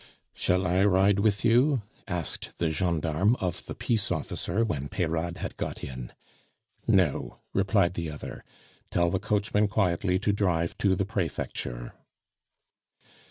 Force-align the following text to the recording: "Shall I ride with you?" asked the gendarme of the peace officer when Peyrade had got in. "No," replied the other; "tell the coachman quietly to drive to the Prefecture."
"Shall 0.33 0.65
I 0.65 0.83
ride 0.83 1.19
with 1.19 1.45
you?" 1.45 1.83
asked 2.07 2.53
the 2.57 2.71
gendarme 2.71 3.35
of 3.35 3.63
the 3.67 3.75
peace 3.75 4.11
officer 4.11 4.65
when 4.65 4.89
Peyrade 4.89 5.37
had 5.37 5.57
got 5.57 5.83
in. 5.83 6.11
"No," 6.87 7.37
replied 7.53 7.93
the 7.93 8.09
other; 8.09 8.43
"tell 8.89 9.11
the 9.11 9.19
coachman 9.19 9.67
quietly 9.67 10.17
to 10.17 10.33
drive 10.33 10.75
to 10.79 10.95
the 10.95 11.05
Prefecture." 11.05 11.93